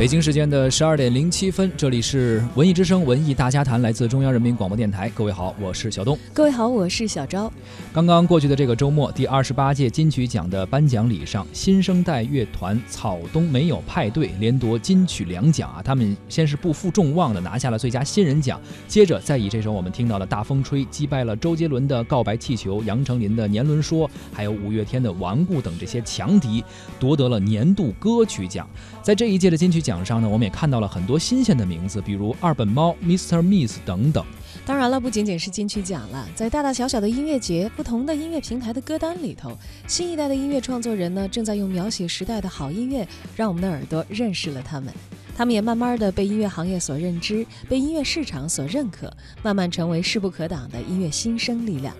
[0.00, 5.10] 北京时间的十二点零七分，这里是文艺之声文艺大家谈，来自中央人民广播电台。
[5.10, 6.18] 各位好，我是小东。
[6.32, 7.52] 各位好，我是小昭。
[7.92, 15.82] 刚刚过去的这个周末，第二十八届金曲奖的颁奖礼上，新生代乐团草东没有派对连夺金曲两奖啊！
[15.84, 26.64] 他们先是不负众望的拿下了最佳新人奖，接着再以这首我们听到的大风吹击败了周杰伦的告白气球、杨丞琳的年轮说，还有五月天的顽固等这些强敌，
[26.98, 28.66] 夺得了年度歌曲奖。
[29.02, 33.42] 在这一届的金曲奖奖上呢，我们也看到了很多新鲜的名字，比如二本猫、Mr.
[33.42, 34.24] Miss 等等。
[34.64, 44.94] 当然了，不仅仅是金曲奖了，在大大小小的音乐节、不同的音乐平台的歌单里头，新一代的音乐创作人呢，正在用描写时代的好音乐，让我们的耳朵认识了他们。
[45.36, 51.92] 他们也慢慢的被音乐行业所认知，被音乐市场所认可，慢慢成为势不可挡的音乐新生力量。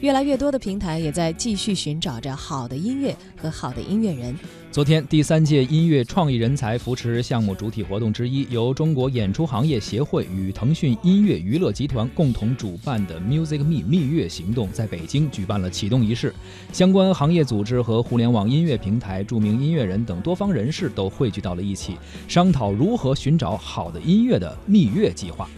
[0.00, 4.36] 越来越多的平台也在继续寻找着好的音乐和好的音乐人。
[4.70, 16.34] 昨天，第三届音乐创意人才扶持项目主体活动之一，由中国演出行业协会与腾讯音乐娱乐集团共同主办的 Music Me 蜜月行动，在北京举办了启动仪式。
[16.72, 25.48] 相关行业组织和互联网音乐平台、著名音乐人等多方人士都汇聚到了一起，商讨如何寻找好的音乐的蜜月计划。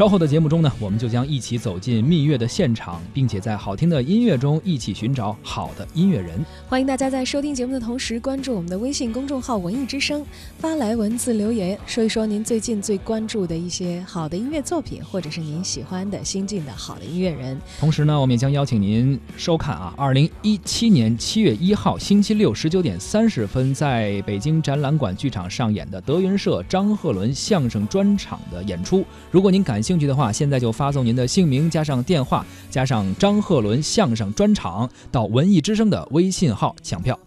[0.00, 6.42] 稍后的节目中呢，我们就将一起走进蜜月的现场，并且在好听的音乐中一起寻找好的音乐人。
[6.66, 10.24] 欢迎大家在收听节目的同时关注我们的微信公众号“文艺之声”，
[10.56, 17.60] 发来文字留言，说一说您最近最关注的一些好的音乐作品，或者是您喜欢的新晋的好的音乐人。
[17.78, 29.04] 同时呢，我们也将邀请您收看啊，二零一七年七月一号星期六十九点三十分，在北京展览馆剧场上演的德云社张鹤伦相声专场的演出。
[29.30, 37.18] 如果您感兴趣的话，现在就发送您的姓名加上电话加上张鹤伦相声专场到文艺之声的微信号抢票。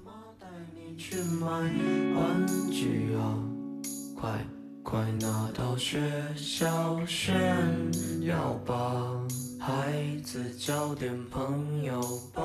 [4.81, 5.99] 快拿到学
[6.37, 7.35] 校炫
[8.21, 8.75] 耀吧，
[9.59, 9.91] 孩
[10.23, 11.99] 子交点朋友
[12.31, 12.43] 吧。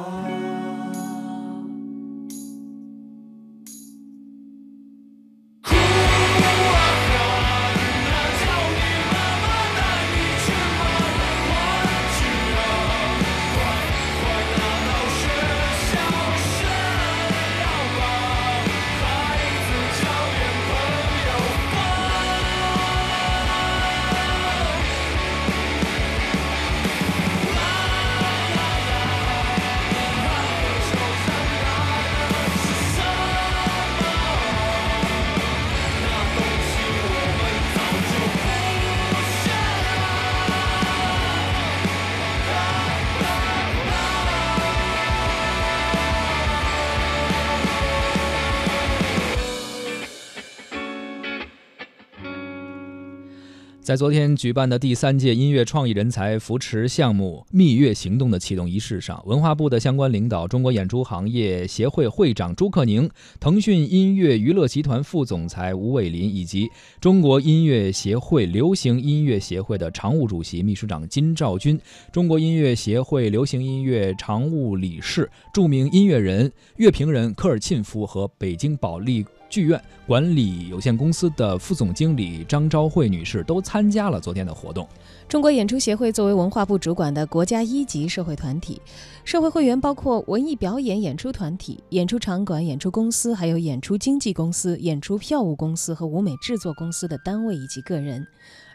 [53.89, 63.09] 在昨天举办的第三届音乐创意人才扶持项目“蜜月行动”的启动仪式上，文化部的相关领导、中国演出行业协会会长朱克宁、
[63.41, 66.69] 腾讯音乐娱乐集团副总裁吴伟林，以及
[67.01, 71.81] 中国音乐协会流行音乐协会的常务主席、秘书长金兆军、
[72.13, 79.25] 中国音乐协会流行音乐常务理事、著名音乐人、乐评人科尔沁夫和北京保利。
[79.49, 84.87] 剧院管理有限公司的副总经理张昭慧女士都参加了昨天的活动。
[85.29, 88.81] 中国演出协会作为文化部主管的国家一级社会团体，
[89.25, 98.27] 社会会员包括文艺表演演出团体、演出场馆、演出公司，还有演出经纪公司、演出票务公司和舞美制作公司的单位以及个人。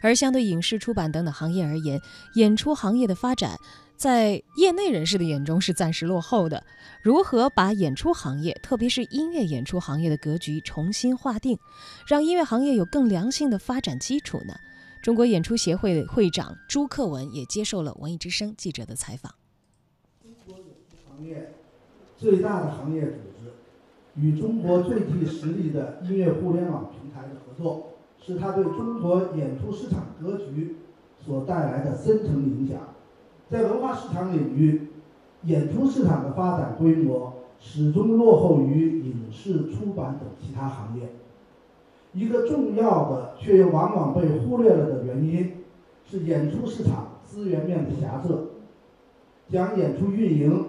[0.02, 2.00] 而相对影视出版等等行业而言，
[2.36, 3.58] 演出行业的发展。
[3.95, 6.63] 在业内人士的眼中是暂时落后的。
[7.01, 11.57] 如何把演出行业，特别是音乐演出行业的格局重新划定，
[12.07, 14.54] 让音乐行业有更良性的发展基础呢？
[15.01, 19.34] 中国演出协会会长朱克文也接受了文艺之声记者的采访。
[20.22, 21.54] 中国演出行业
[22.18, 23.54] 最大的行业组织
[24.16, 27.89] 与中国最具实力的音乐互联网平台的合作，
[28.25, 30.78] 是他对中国演出市场格局
[31.25, 32.96] 所带来的深层影响。
[33.50, 34.88] 在文化市场领域，
[35.44, 41.10] 演出市场的发展规模始终落后于影视、出版等其他行业。
[42.13, 45.51] 一个重要的却又往往被忽略了的原因，
[46.06, 48.30] 是演出市场资源面的狭窄，
[49.50, 50.66] 将演出运营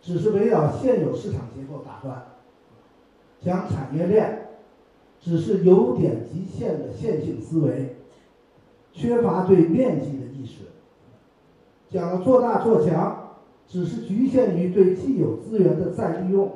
[0.00, 2.22] 只是围绕现有市场结构打转，
[3.40, 4.48] 将产业链
[5.20, 7.96] 只是有点极限的线性思维，
[8.92, 10.18] 缺乏对面积
[11.90, 11.98] 的意识。
[11.98, 16.50] 讲了做大做强，只是局限于对既有资源的再利用，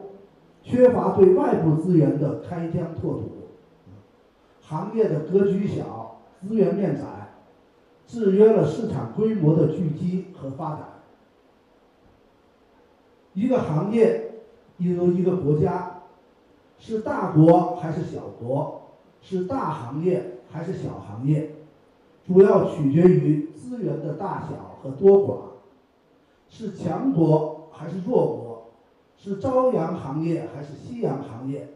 [0.62, 3.30] 缺乏对外部资源的开疆拓土。
[4.62, 7.02] 行业的格局小，资源面窄，
[8.06, 10.80] 制约了市场规模的聚集和发展。
[13.34, 14.40] 一个行业，
[14.78, 16.00] 一如一个国家，
[16.78, 18.82] 是大国还是小国，
[19.20, 21.50] 是大行业还是小行业，
[22.26, 25.36] 主要取决于资源的大小和多寡，
[26.50, 28.66] 是强国还是弱国，
[29.16, 31.66] 是朝阳行业还是夕阳行业，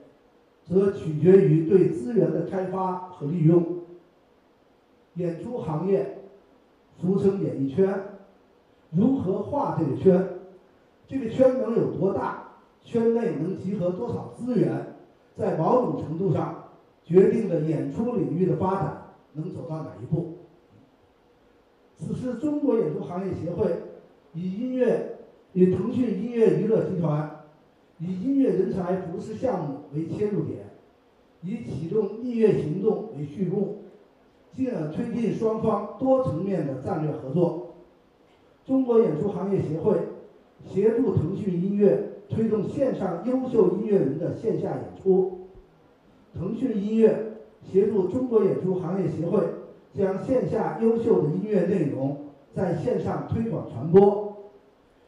[0.62, 3.64] 则取决于对资源的开发和利用。
[5.14, 6.18] 演出行业，
[7.00, 7.98] 俗称演艺圈，
[8.90, 10.28] 如何画这个圈？
[11.06, 12.44] 这个圈能有多大？
[12.84, 14.94] 圈内能集合多少资源？
[15.34, 16.64] 在某种程度上，
[17.04, 19.02] 决定了演出领域的发展
[19.32, 20.37] 能走到哪一步。
[21.98, 23.70] 此时，中国演出行业协会
[24.32, 25.18] 以音乐、
[25.52, 27.44] 以腾讯音乐娱乐集团、
[27.98, 30.64] 以音乐人才扶持项目为切入点，
[31.42, 33.78] 以启动音乐行动为序幕，
[34.54, 37.74] 进而推进双方多层面的战略合作。
[38.64, 39.98] 中国演出行业协会。
[40.66, 45.46] 协助腾讯音乐推动线上优秀音乐人的线下演出，
[46.34, 49.40] 腾讯音乐协助中国演出行业协会
[49.94, 52.16] 将线下优秀的音乐内容
[52.54, 54.36] 在线上推广传播，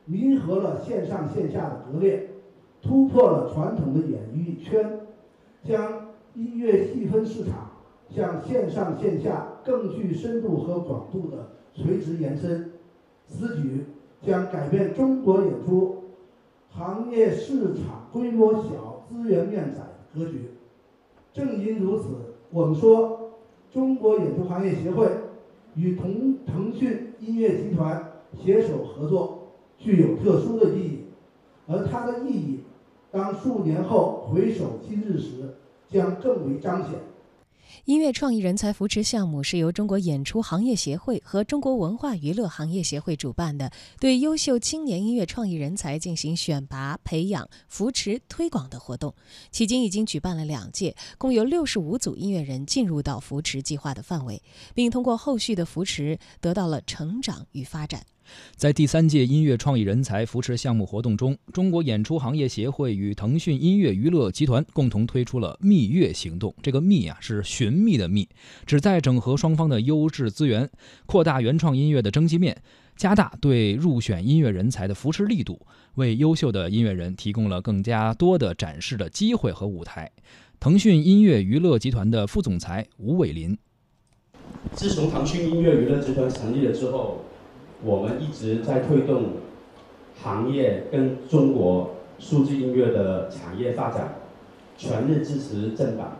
[0.04, 2.28] 弥合了线上线下的割裂，
[2.82, 5.00] 突破了传统的演艺圈，
[5.64, 7.70] 将音乐细分市场
[8.08, 12.70] 向线上线下更具深度和广度的垂直延伸，
[13.26, 13.84] 此举。
[14.22, 15.96] 将改变中国演出
[16.68, 20.50] 行业市场规模小、资源面窄的格局。
[21.32, 22.08] 正因如此，
[22.50, 23.19] 我们说，
[23.72, 25.08] 中国演出行业协会
[25.74, 28.12] 与同腾讯音乐集团
[28.42, 30.98] 携手合作具有特殊的意义，
[31.66, 32.60] 而它的意义，
[33.10, 35.54] 当数年后回首今日时，
[35.88, 36.94] 将更为彰显。
[37.90, 49.12] 音乐创意人才扶持项目是由中国演出行业协会和中国文化娱乐行业协会主办的，对优秀青年音乐创意人才进行选拔、培养、扶持、推广的活动。
[49.52, 54.40] 迄今已经举办了两届，共有六十五组音乐人进入到扶持计划的范围，
[54.72, 58.06] 并通过后续的扶持得到了成长与发展。
[58.56, 66.54] 在第三届音乐创意人才扶持项目活动中，中国演出行业协会与腾讯音乐娱乐集团共同推出了“蜜月行动”。
[66.62, 68.28] 这个“蜜”啊，是寻觅的“觅”，
[68.66, 70.68] 旨在整合双方的优质资源，
[71.06, 72.62] 扩大原创音乐的征集面，
[72.96, 80.10] 加大对入选音乐人才的扶持力度，为优秀的音乐人提供了更加多的展示的机会和舞台。
[80.58, 83.56] 腾讯音乐娱乐集团的副总裁吴伟林：
[84.74, 87.24] 自从腾讯音乐娱乐集团成立了之后。
[87.82, 89.24] 我们一直在推动
[90.22, 94.16] 行业跟中国数字音乐的产业发展，
[94.76, 96.18] 全力支持正版。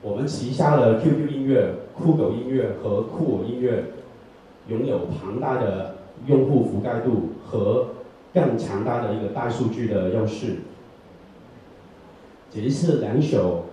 [0.00, 3.84] 我们旗下的 QQ 音乐、酷狗音乐和酷我音乐
[4.68, 5.96] 拥有庞大的
[6.26, 7.88] 用户覆盖度和
[8.32, 10.56] 更强大的一个大数据的优势。
[12.50, 13.66] 这一次两首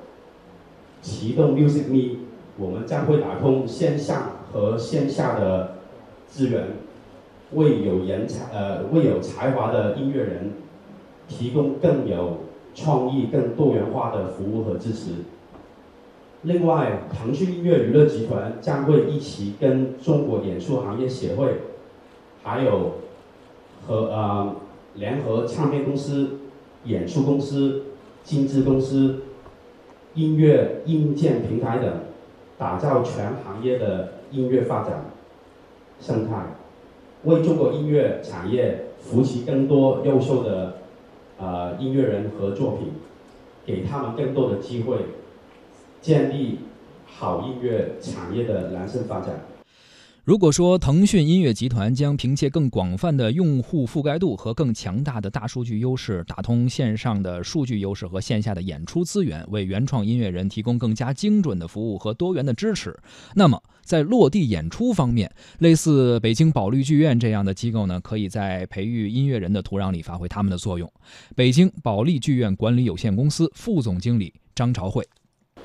[1.01, 2.17] 启动 Music Me，
[2.57, 5.78] 我们将会打通线上和线下的。
[6.29, 6.67] 资源
[7.53, 10.53] 为有人才呃为有才华的音乐人
[11.27, 12.37] 提供更有
[12.75, 15.11] 创意、更多元化的服务和支持。
[16.43, 21.55] 另外，腾讯音乐娱乐集团将会一起跟中国演出行业协会，
[22.43, 22.93] 还有
[23.85, 24.55] 和呃
[24.93, 26.37] 联合唱片公司、
[26.85, 27.83] 演出公司、
[28.23, 29.23] 经纪公司、
[30.13, 31.91] 音乐硬件平台等，
[32.57, 35.08] 打造全行业的音乐发展。
[35.99, 36.55] 生态，
[37.23, 40.77] 为中国音乐产业扶持更多优秀的
[41.37, 42.87] 呃音乐人和作品，
[43.65, 44.97] 给他们更多的机会，
[46.01, 46.59] 建立
[47.05, 49.45] 好音乐产业的良性发展。
[50.25, 62.95] 如果说腾讯音乐集团将凭借更广泛的用户覆盖度和更强大的大数据优势，打通线上的数据优势和线下的演出资源，为原创音乐人提供更加精准的服务和多元的支持，
[63.33, 70.87] 那么在落地演出方面，类似北京保利剧院这样的机构呢，可以在培育音乐人的土壤里发挥他们的作用。
[71.35, 75.03] 北京保利剧院管理有限公司副总经理张朝慧：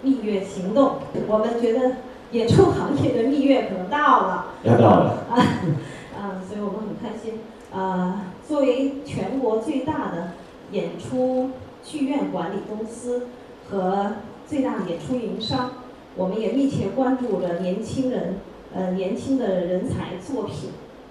[0.01, 1.97] 蜜月行动，我们觉得。
[2.33, 5.39] 演出行业的蜜月可能到了，要到了啊，
[6.19, 7.35] 啊，所以我们很开心。
[7.71, 10.33] 呃，作为全国最大的
[10.73, 11.51] 演出
[11.85, 13.29] 剧院管理公司
[13.69, 14.15] 和
[14.49, 15.71] 最大的演出运营商，
[16.17, 18.35] 我们也密切关注着年轻人，
[18.75, 20.71] 呃，年轻的人才作品。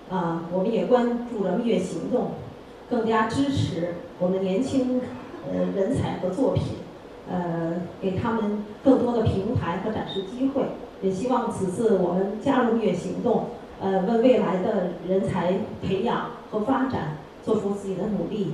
[0.10, 2.31] 啊，我们也关注了蜜月行动，
[2.89, 5.01] 更加支持我们年轻
[5.51, 6.63] 呃人才和作品。
[7.29, 10.63] 呃，给他们更多的平台和展示机会。
[11.01, 13.45] 也希望此次我们加入蜜月行动，
[13.81, 18.53] 呃，为未来的人才培养和发展做出自己的努力。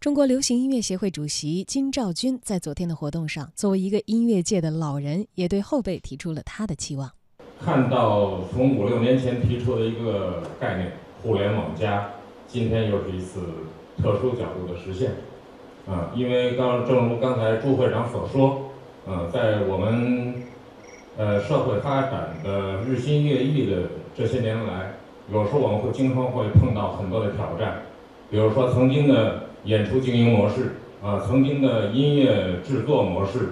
[0.00, 7.10] 中国流行音乐协会主席金兆军在昨天的活动上，作为一个音乐界的老人，也对后辈提出了他的期望。
[7.62, 12.10] 看到从五六年前提出的一个概念“互联网加”，
[12.48, 13.40] 今天又是一次
[14.02, 15.10] 特殊角度的实现。
[15.86, 18.70] 啊，因为刚正如刚才朱会长所说，
[19.06, 20.34] 呃，在我们
[21.16, 23.82] 呃社会发展的日新月异的
[24.14, 24.94] 这些年来，
[25.32, 27.82] 有时候我们会经常会碰到很多的挑战，
[28.30, 33.50] 比如说曾经的演出经营模式，啊，曾经的音乐制作模式，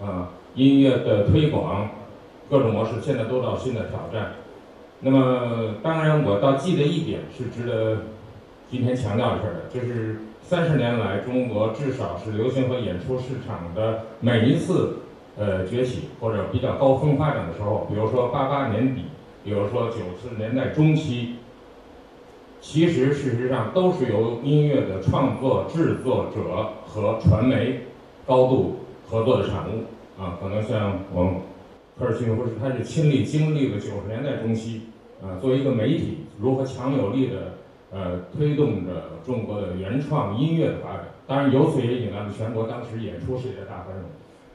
[0.00, 1.88] 啊，音乐的推广，
[2.48, 4.32] 各种模式，现在都到新的挑战。
[5.00, 8.02] 那么，当然我倒记得一点是值得
[8.70, 10.16] 今天强调一下的，就是。
[10.42, 14.96] 三十年来，中国至少是流行和演出市场的每一次
[15.36, 19.02] 呃崛起或者比较高峰发展的时候，比如说八八年底，
[19.44, 21.36] 比如说九十年代中期，
[22.60, 27.80] 其实事实上都是由音乐的创作制作者和传媒
[28.26, 29.84] 高度合作的产物
[30.20, 30.38] 啊。
[30.40, 31.34] 可能像我们
[31.98, 34.82] 科尔金夫是他是亲历经历了九十年代中期
[35.22, 37.54] 啊，作为一个媒体如何强有力的。
[37.92, 44.04] 呃，推动着中国的原创音乐的发展，当然由此也引来了全国当时演出事业的大繁荣。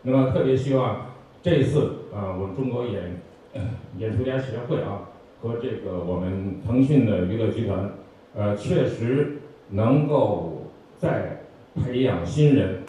[0.03, 1.07] 那么特别希望
[1.43, 3.19] 这次啊，我们中国演
[3.97, 5.03] 演出家协会啊
[5.41, 7.89] 和这个我们腾讯的娱乐集团，
[8.35, 9.37] 呃，确实
[9.69, 10.63] 能够
[10.97, 11.41] 在
[11.75, 12.79] 培养新人、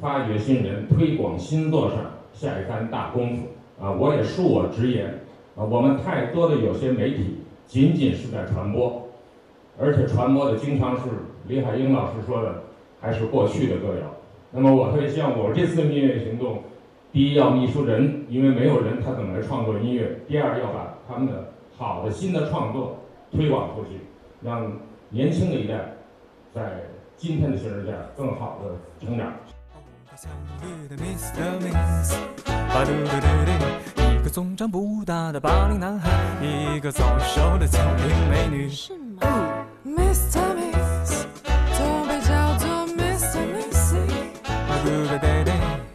[0.00, 1.98] 发掘新人、推广新作上
[2.32, 3.46] 下一番大功夫
[3.80, 3.92] 啊！
[3.92, 5.06] 我也恕我直言
[5.56, 9.02] 啊，我们太多的有些媒体仅仅是在传播。
[9.78, 11.02] 而且传播的经常是
[11.48, 12.62] 李海英老师说的，
[13.00, 14.14] 还是过去的歌谣。
[14.50, 16.62] 那么我特别希望我这次音乐行动，
[17.12, 20.20] 第一要秘书人，因为没有人他怎么来创作音乐？
[20.26, 22.96] 第二要把他们的好的新的创作
[23.30, 24.00] 推广出去，
[24.40, 24.72] 让
[25.10, 25.74] 年轻的一代
[26.54, 26.80] 在
[27.18, 28.70] 今天的形势下更好的
[29.04, 29.30] 成长。
[33.96, 36.10] 一个总长不大的八零男孩，
[36.42, 37.66] 一个早熟的
[38.30, 38.70] 美女。
[38.70, 39.20] 是吗
[39.84, 40.40] ？Mr.
[40.56, 42.66] Miss，都被叫做
[42.96, 43.38] Mr.
[43.52, 44.08] Missy。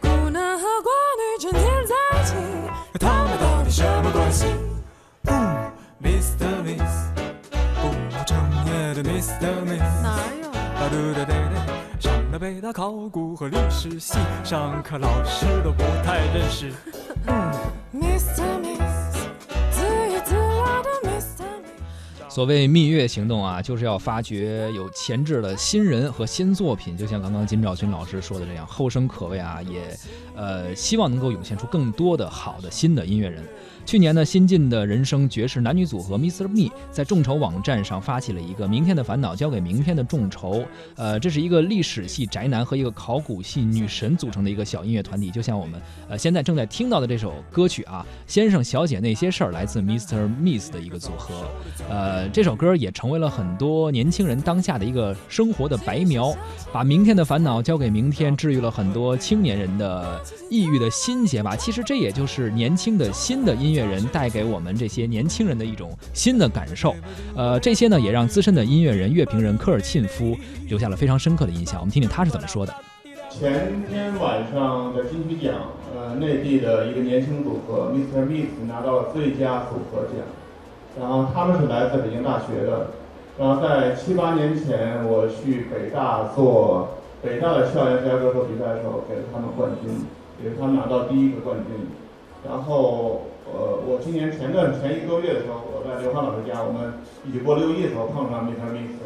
[0.00, 2.34] 孤男和寡女整天在一起，
[3.00, 4.46] 他们到底什么关系
[9.42, 9.64] 的.
[9.66, 10.02] Miss。
[10.02, 10.52] 哪有？
[11.98, 16.72] 上了北大考古和历史系，上课老师都不太认识。
[17.92, 18.42] Mr.
[18.62, 18.72] Miss。
[22.28, 26.96] 所谓蜜月行动啊，就是要发掘有潜质的新人和新作品。
[26.96, 29.82] 就像刚刚金兆军老师说的这样，后生可畏啊，也
[30.34, 33.44] 呃希望能够涌现出更多的好的新的音乐人。
[33.84, 36.48] 去年呢，新晋的人声爵士男女组合 Mr.
[36.48, 40.64] Me 在众筹网站上发起了一个《明天的烦恼交给明天》的众筹。
[40.96, 45.30] 呃，这是一个历史系宅男和一个考古系女神组成的一个小音乐团体。
[45.30, 50.28] 就像我们呃现在正在听到的这首歌曲啊，《先生小姐那些事儿》来自 Mr.
[50.28, 51.34] Miss 的一个组合。
[51.90, 56.32] 呃，这首歌也成为了很多年轻人当下的一个生活的白描，
[56.72, 61.56] 把明天的烦恼交给明天，治愈了很多青年人的抑郁的心结吧。
[61.56, 63.71] 其实这也就是年轻的新的音。
[63.72, 66.94] 音乐人带给我们这些年轻人的一种新的感受，
[67.34, 70.36] 呃，这些呢也让资深的音乐人、乐评人科尔沁夫
[70.68, 71.80] 留下了非常深刻的印象。
[71.80, 72.74] 我们听听他是怎么说的。
[73.30, 75.54] 前天晚上的金曲奖，
[75.96, 78.26] 呃，内地的一个年轻组合 Mr.
[78.26, 80.20] Miss 拿到了最佳组合奖，
[81.00, 82.90] 然后他们是来自北京大学的，
[83.38, 90.04] 然后在七八年前我去北大做北大的校园最佳歌手比赛的时候，给了他们冠军，
[90.44, 91.86] 也是他们拿到第一个冠军，
[92.46, 93.22] 然后。
[93.44, 96.94] 我，我今年前段前一个多月的时候，我在刘欢老师家，我们
[97.26, 98.70] 一起过六一的时候碰上 Mr.
[98.70, 99.00] Miss，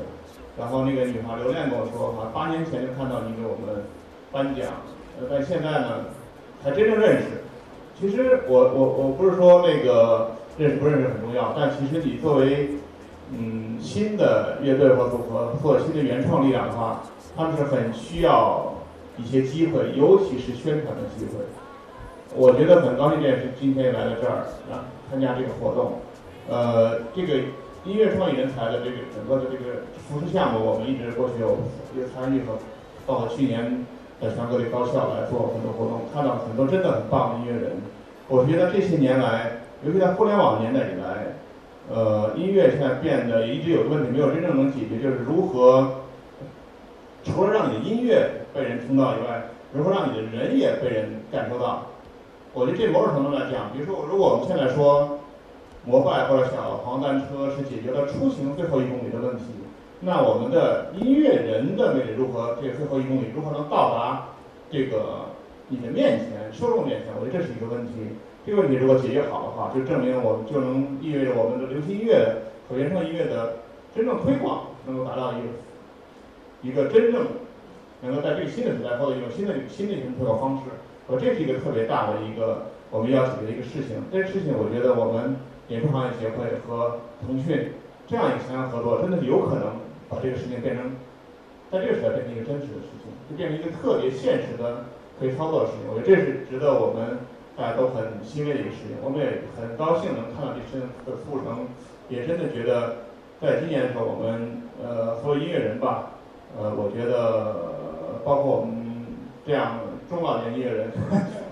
[0.59, 3.85] 然后那个女孩刘恋跟我说，哈，八年前就看到你给我们
[4.31, 4.67] 颁奖，
[5.19, 6.13] 呃，但现在呢，
[6.63, 7.43] 才真正认识。
[7.99, 12.77] 其实我我我不是说那个认识不认识很重要，但其实你作为
[13.33, 17.03] 嗯新的乐队或组合或新的原创力量的话，
[17.35, 18.75] 他们是很需要
[19.17, 21.45] 一些机会，尤其是宣传的机会。
[22.39, 26.01] 我觉得很高兴，这件事今天来到这儿啊，参加这个活动。
[26.51, 27.33] 呃，这个
[27.87, 31.57] 音乐创意人才的这个整个的这个扶持项目，我们一直过去有
[31.97, 32.59] 有参与和，
[33.07, 33.87] 包括去年
[34.21, 37.73] 在全国的高校来做很多活动，看到很多真的很棒的音乐人。
[38.29, 41.33] 我觉得这些年来，尤其在互联网年代以来，
[41.89, 46.03] 呃，音乐现在变得一直有个问题没有真正能解决，就是如何
[47.25, 49.49] 除了让你的音乐被人听到以外。
[49.73, 51.87] 如何让你的人也被人感受到？
[52.57, 55.19] 我觉得这某种程度来讲，比如说，如果我们现在说
[55.85, 59.45] 摩拜或者小黄单车是解决了出行最后一公里的问题，
[60.01, 62.57] 那我们的音乐人的魅力如何？
[62.57, 64.29] 这最后一公里如何能到达
[64.71, 65.37] 这个
[65.69, 67.13] 你的面前、受众面前？
[67.21, 67.93] 我觉得这是一个问题。
[68.47, 73.57] 这个问题如果解决好的话，就证明我们就能意味着我们的流行音乐和原创音乐的
[73.95, 75.49] 真正推广能够达到一个
[76.63, 77.27] 一个真正
[78.01, 80.63] 能够在这个新的时代获得一种新的新的一种推广方式。
[81.07, 84.03] 我这是一个特别大的一个我们要解决的一个事情。
[84.11, 85.37] 这个事情，我觉得我们
[85.69, 87.73] 演出行业协会和腾讯
[88.07, 90.99] 这样一个强强合作，真的是有可能把这个事情变成
[91.71, 94.87] 在这个时代变成一个真实的事情，就变成一个特别现实的
[95.19, 95.87] 可以操作的事情。
[95.91, 97.19] 我觉得这是值得我们
[97.57, 98.99] 大家都很欣慰的一个事情。
[99.03, 101.67] 我们也很高兴能看到这事情的促成，
[102.09, 103.07] 也真的觉得
[103.41, 106.19] 在今年的时候，我们呃所有音乐人吧，
[106.59, 109.07] 呃，我觉得包括我们
[109.47, 109.86] 这样。
[110.09, 110.93] 中老年音乐人，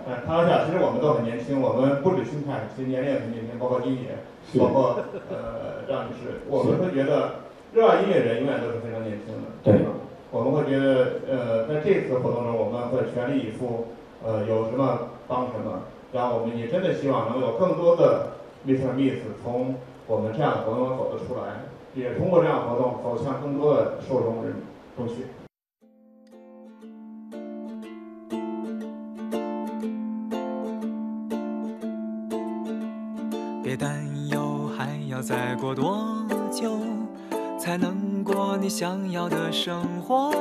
[0.08, 4.18] 哎， 开玩笑，其实我们都很年轻，我们不止心态，其实年龄也很年轻，包括金姐，
[4.58, 4.96] 包括
[5.30, 7.42] 呃张女士，我们会觉得
[7.72, 9.90] 热爱音乐人永远都是非常年轻的，对吧？
[10.30, 13.86] 我们会觉得呃在这次活动中，我们会全力以赴，
[14.24, 15.82] 呃有什么帮什么，
[16.12, 18.34] 然后我们也真的希望能有更多的
[18.66, 18.94] Mr.
[18.94, 19.74] Miss 从
[20.06, 24.54] 我们这样的活动中走得出来，也通过这样的活动走向更多的受众人
[24.96, 25.26] 中去。
[37.74, 40.32] 才能过你想要的生活？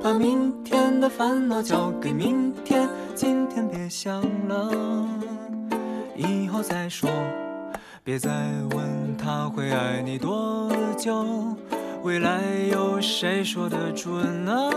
[0.00, 5.08] 把明天的烦恼交给明天，今天别想了，
[6.14, 7.10] 以后再说。
[8.04, 8.30] 别再
[8.76, 11.26] 问他会爱你多久，
[12.04, 14.70] 未来有谁说得准呢？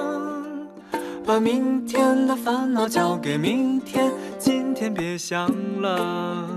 [1.24, 5.48] 把明天的烦恼交给明天，今天别想
[5.84, 6.57] 了。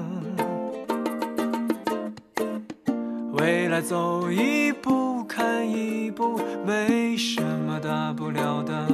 [3.81, 8.87] 走一步看一步，没什么大不了的。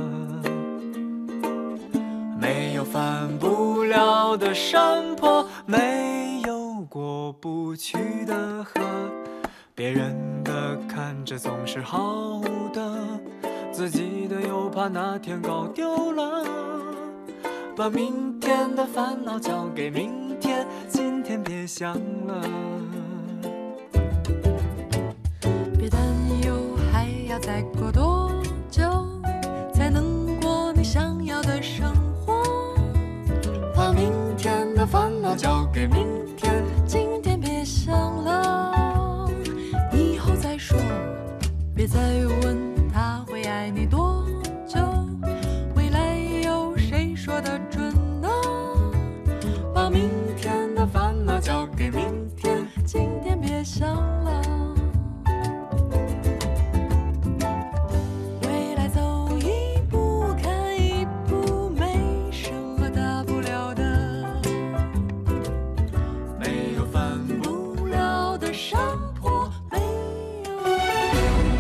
[2.41, 8.81] 没有翻不了的山坡，没有过不去的河。
[9.75, 12.41] 别人的看着总是好
[12.73, 13.21] 的，
[13.73, 16.45] 自己的又怕哪天搞丢了。
[17.77, 21.95] 把明天的烦恼交给明天，今天别想
[22.27, 22.43] 了。
[27.47, 28.16] 再过多久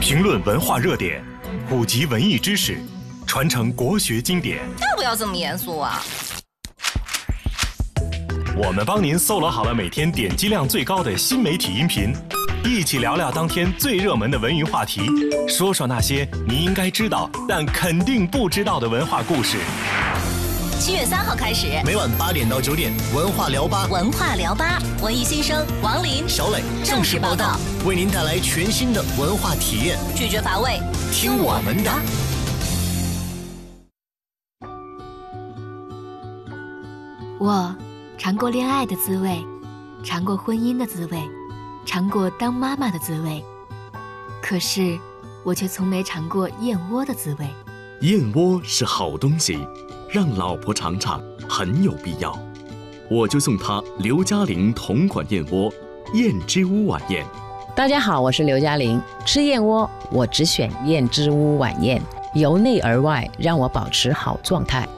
[0.08, 1.20] 评论文化热点，
[1.68, 2.78] 普及文艺知识，
[3.26, 4.58] 传承国学经典。
[4.88, 6.00] 要不要这么严肃啊？
[8.56, 12.14] 我们帮您搜罗好了每天点击量最高的新媒体音频，
[12.62, 15.00] 一起聊聊当天最热门的文娱话题，
[15.48, 19.58] 说说那些你应该知道但肯定不知道的文化故事。
[20.78, 30.78] 七月三号开始，每晚八点到九点，文化聊吧，文化聊吧，文艺新生王林、小磊正式报道，为您带来全新的文化体验，拒绝乏味，
[31.10, 31.90] 听我们的。
[37.40, 37.74] 我
[38.18, 39.42] 尝过恋爱的滋味，
[40.04, 41.18] 尝过婚姻的滋味，
[41.86, 43.42] 尝过当妈妈的滋味，
[44.42, 44.98] 可是
[45.42, 47.48] 我却从没尝过燕窝的滋味。
[48.02, 49.66] 燕窝是好东西。
[50.16, 52.34] 让老婆尝尝很有必要，
[53.10, 55.70] 我就送她刘嘉玲同款燕窝
[56.14, 57.22] 燕之屋晚宴。
[57.74, 62.00] 大家好，我是刘嘉玲，吃燕窝我只选燕之屋晚宴，
[62.32, 64.88] 由内而外让我保持好状态。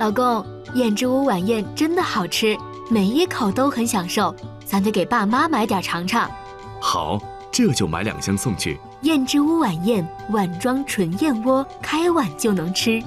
[0.00, 2.56] 老公，燕之屋晚宴真的好吃，
[2.90, 4.34] 每一口都很享受，
[4.64, 6.28] 咱得给爸妈买点尝尝。
[6.80, 7.20] 好，
[7.52, 8.80] 这就买两箱送去。
[9.02, 13.00] 燕之屋晚宴，碗装纯燕窝，开碗就能吃。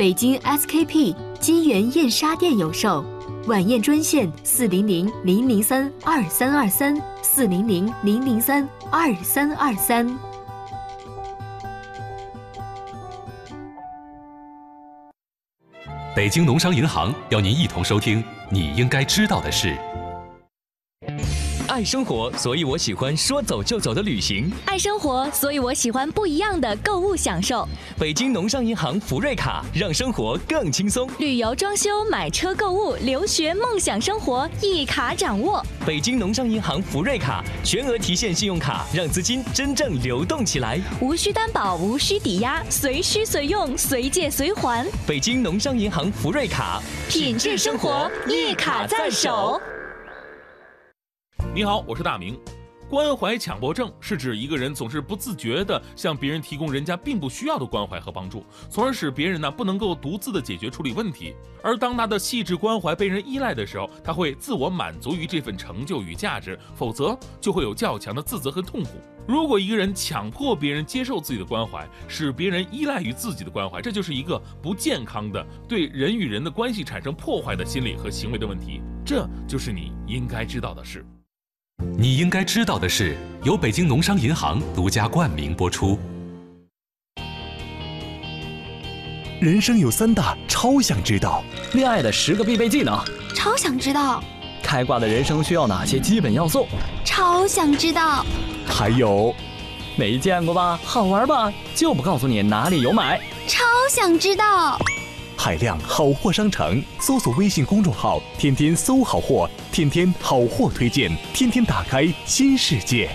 [0.00, 3.04] 北京 SKP 金源燕莎店有售，
[3.48, 10.08] 晚宴专线四零零零零三二三二三四零零零零三二三二三。
[16.16, 19.76] 北京农商银行邀您一同收听你应该知道的事。
[21.80, 24.52] 爱生活，所以我喜欢说走就走的旅行。
[24.66, 27.66] 爱生活，所以我喜欢不一样的购物享受。
[27.98, 31.08] 北京农商银行福瑞卡，让生活更轻松。
[31.16, 35.64] 旅游、装修、买车、购物、留学、梦想生活，一卡掌握。
[35.86, 40.78] 北京农商银行福瑞卡，全额提现信用卡，让资金真正流动起来。
[41.00, 44.86] 无需担保，无需抵押，随需随用，随借随还。
[45.06, 49.58] 北京农商银行福瑞卡，品质生活，一卡在手。
[51.52, 52.38] 你好，我是大明。
[52.88, 61.34] 关怀强迫症是指一个人总是不自觉地向别人提供人家并不需要的关怀和帮助，从而使别人呢不能够独自的解决处理问题。
[61.60, 68.90] 而当他的细致关怀被人依赖的时候，他会自我满足于这份成就与价值，否则就会有较强的自责和痛苦。
[69.26, 78.80] 如果一个人强迫别人接受自己的关怀，使别人依赖于自己的关怀，这就是一个不健康的对人与人的关系产生破坏的心理和行为的问题。
[79.04, 81.04] 这就是你应该知道的事。
[81.96, 85.98] 你应该知道的是，由北京农商银行独家冠名播出。
[89.40, 92.98] 人生有三大超想知道：恋爱的十个必备技能，
[93.34, 94.22] 超想知道；
[94.62, 96.66] 开挂的人生需要哪些基本要素，
[97.04, 98.24] 超想知道；
[98.66, 99.34] 还有，
[99.96, 100.78] 没见过吧？
[100.84, 101.50] 好玩吧？
[101.74, 104.78] 就不告诉你哪里有买，超想知道。
[105.42, 113.08] 海量好货商城，搜索微信公众号“天天搜好货”，天天好货推荐，天天打开新世界。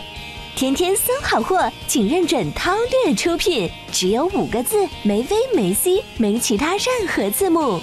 [0.56, 7.80] 天天搜好货，请认准韬略出品，只有五个字，没 V 没 C，没其他任何字幕。